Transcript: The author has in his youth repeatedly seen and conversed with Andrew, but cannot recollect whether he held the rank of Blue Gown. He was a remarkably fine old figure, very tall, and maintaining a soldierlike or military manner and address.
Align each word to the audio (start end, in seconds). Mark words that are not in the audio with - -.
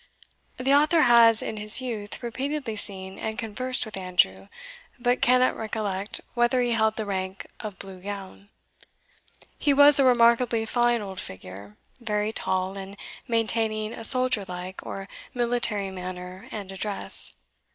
The 0.57 0.73
author 0.73 1.03
has 1.03 1.43
in 1.43 1.57
his 1.57 1.79
youth 1.79 2.23
repeatedly 2.23 2.75
seen 2.75 3.19
and 3.19 3.37
conversed 3.37 3.85
with 3.85 3.95
Andrew, 3.97 4.47
but 4.97 5.21
cannot 5.21 5.55
recollect 5.55 6.21
whether 6.33 6.59
he 6.61 6.71
held 6.71 6.95
the 6.95 7.05
rank 7.05 7.45
of 7.59 7.77
Blue 7.77 8.01
Gown. 8.01 8.49
He 9.59 9.75
was 9.75 9.99
a 9.99 10.03
remarkably 10.03 10.65
fine 10.65 11.03
old 11.03 11.19
figure, 11.19 11.77
very 11.99 12.31
tall, 12.31 12.79
and 12.79 12.97
maintaining 13.27 13.93
a 13.93 14.03
soldierlike 14.03 14.83
or 14.83 15.07
military 15.35 15.91
manner 15.91 16.47
and 16.49 16.71
address. 16.71 17.35